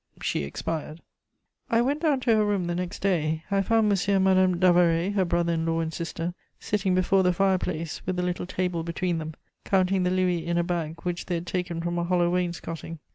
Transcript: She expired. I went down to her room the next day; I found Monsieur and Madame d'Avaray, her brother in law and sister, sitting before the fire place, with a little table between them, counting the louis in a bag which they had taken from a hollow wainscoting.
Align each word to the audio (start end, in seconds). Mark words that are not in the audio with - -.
She 0.19 0.43
expired. 0.43 0.99
I 1.69 1.81
went 1.81 2.01
down 2.01 2.21
to 2.21 2.35
her 2.35 2.43
room 2.43 2.65
the 2.65 2.73
next 2.73 3.03
day; 3.03 3.43
I 3.51 3.61
found 3.61 3.87
Monsieur 3.87 4.15
and 4.15 4.23
Madame 4.25 4.57
d'Avaray, 4.59 5.11
her 5.13 5.25
brother 5.25 5.53
in 5.53 5.63
law 5.67 5.79
and 5.79 5.93
sister, 5.93 6.33
sitting 6.59 6.95
before 6.95 7.21
the 7.21 7.31
fire 7.33 7.59
place, 7.59 8.03
with 8.07 8.17
a 8.17 8.23
little 8.23 8.47
table 8.47 8.81
between 8.81 9.19
them, 9.19 9.35
counting 9.63 10.01
the 10.01 10.09
louis 10.09 10.43
in 10.43 10.57
a 10.57 10.63
bag 10.63 11.01
which 11.03 11.27
they 11.27 11.35
had 11.35 11.45
taken 11.45 11.81
from 11.81 11.99
a 11.99 12.03
hollow 12.03 12.31
wainscoting. 12.31 12.97